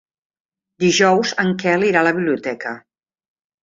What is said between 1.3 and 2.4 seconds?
en Quel irà a la